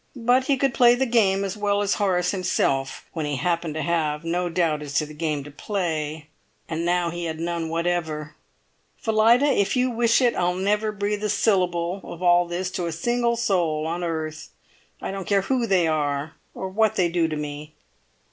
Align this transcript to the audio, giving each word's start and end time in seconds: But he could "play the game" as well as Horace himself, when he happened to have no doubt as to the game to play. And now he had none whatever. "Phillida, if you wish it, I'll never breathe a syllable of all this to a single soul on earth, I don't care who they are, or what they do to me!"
But 0.15 0.45
he 0.47 0.57
could 0.57 0.73
"play 0.73 0.95
the 0.95 1.05
game" 1.05 1.43
as 1.43 1.55
well 1.55 1.83
as 1.83 1.93
Horace 1.93 2.31
himself, 2.31 3.05
when 3.13 3.27
he 3.27 3.35
happened 3.35 3.75
to 3.75 3.83
have 3.83 4.23
no 4.23 4.49
doubt 4.49 4.81
as 4.81 4.95
to 4.95 5.05
the 5.05 5.13
game 5.13 5.43
to 5.43 5.51
play. 5.51 6.25
And 6.67 6.83
now 6.83 7.11
he 7.11 7.25
had 7.25 7.39
none 7.39 7.69
whatever. 7.69 8.33
"Phillida, 8.97 9.45
if 9.45 9.75
you 9.75 9.91
wish 9.91 10.19
it, 10.19 10.35
I'll 10.35 10.55
never 10.55 10.91
breathe 10.91 11.23
a 11.23 11.29
syllable 11.29 12.01
of 12.03 12.23
all 12.23 12.47
this 12.47 12.71
to 12.71 12.87
a 12.87 12.91
single 12.91 13.35
soul 13.35 13.85
on 13.85 14.03
earth, 14.03 14.49
I 14.99 15.11
don't 15.11 15.27
care 15.27 15.41
who 15.43 15.67
they 15.67 15.85
are, 15.87 16.33
or 16.55 16.67
what 16.67 16.95
they 16.95 17.07
do 17.07 17.27
to 17.27 17.35
me!" 17.35 17.75